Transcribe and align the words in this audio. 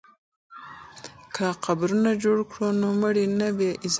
که 1.35 1.45
قبرونه 1.65 2.11
جوړ 2.23 2.37
کړو 2.51 2.67
نو 2.81 2.87
مړي 3.01 3.25
نه 3.39 3.47
بې 3.57 3.69
عزته 3.71 3.81
کیږي. 3.81 3.89